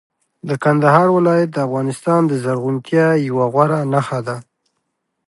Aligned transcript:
د 0.47 0.49
کندهار 0.63 1.07
ولایت 1.17 1.49
د 1.53 1.57
افغانستان 1.67 2.21
د 2.27 2.33
زرغونتیا 2.43 3.07
یوه 3.29 3.45
غوره 3.53 3.79
نښه 3.93 4.19
ده. 4.27 4.37